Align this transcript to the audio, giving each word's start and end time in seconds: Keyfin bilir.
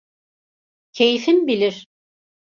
Keyfin 0.93 1.47
bilir. 1.47 1.85